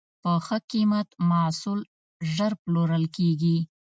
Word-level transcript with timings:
په 0.21 0.31
ښه 0.45 0.57
قیمت 0.71 1.07
محصول 1.29 1.79
ژر 2.33 2.51
پلورل 2.63 3.05
کېږي. 3.15 3.57